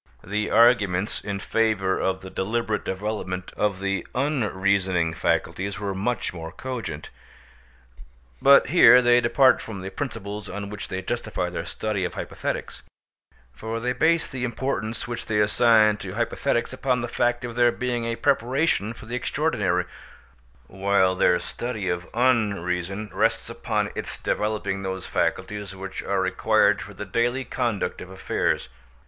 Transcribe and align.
The 0.23 0.49
arguments 0.49 1.21
in 1.23 1.39
favour 1.39 1.99
of 1.99 2.21
the 2.21 2.31
deliberate 2.31 2.83
development 2.83 3.51
of 3.55 3.79
the 3.79 4.07
unreasoning 4.15 5.13
faculties 5.13 5.79
were 5.79 5.93
much 5.93 6.33
more 6.33 6.51
cogent. 6.51 7.11
But 8.41 8.69
here 8.69 9.03
they 9.03 9.21
depart 9.21 9.61
from 9.61 9.81
the 9.81 9.91
principles 9.91 10.49
on 10.49 10.71
which 10.71 10.87
they 10.87 11.03
justify 11.03 11.51
their 11.51 11.67
study 11.67 12.03
of 12.03 12.15
hypothetics; 12.15 12.81
for 13.53 13.79
they 13.79 13.93
base 13.93 14.25
the 14.25 14.43
importance 14.43 15.07
which 15.07 15.27
they 15.27 15.39
assign 15.39 15.97
to 15.97 16.13
hypothetics 16.15 16.73
upon 16.73 17.01
the 17.01 17.07
fact 17.07 17.45
of 17.45 17.55
their 17.55 17.71
being 17.71 18.05
a 18.05 18.15
preparation 18.15 18.93
for 18.93 19.05
the 19.05 19.15
extraordinary, 19.15 19.85
while 20.65 21.13
their 21.13 21.37
study 21.37 21.89
of 21.89 22.09
Unreason 22.15 23.11
rests 23.13 23.51
upon 23.51 23.91
its 23.93 24.17
developing 24.17 24.81
those 24.81 25.05
faculties 25.05 25.75
which 25.75 26.01
are 26.01 26.21
required 26.21 26.81
for 26.81 26.95
the 26.95 27.05
daily 27.05 27.45
conduct 27.45 28.01
of 28.01 28.09
affairs. 28.09 28.67